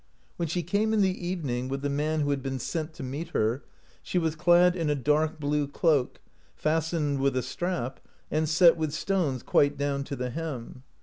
When 0.37 0.47
she 0.47 0.63
came 0.63 0.93
in 0.95 1.01
the 1.01 1.27
evening, 1.27 1.67
with 1.69 1.83
the 1.83 1.87
man 1.91 2.21
who 2.21 2.31
had 2.31 2.41
been 2.41 2.57
sent 2.57 2.91
to 2.95 3.03
meet 3.03 3.27
her, 3.35 3.63
she 4.01 4.17
was 4.17 4.35
clad 4.35 4.75
in 4.75 4.89
a 4.89 4.95
dark 4.95 5.39
blue 5.39 5.67
cloak, 5.67 6.19
fastened 6.55 7.19
with 7.19 7.37
a 7.37 7.43
strap, 7.43 7.99
and 8.31 8.49
set 8.49 8.77
with 8.77 8.93
stones 8.93 9.43
quite 9.43 9.77
down 9.77 10.03
to 10.05 10.15
the 10.15 10.31
hem. 10.31 10.81